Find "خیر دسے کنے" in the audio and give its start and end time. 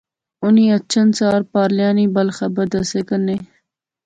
2.37-3.35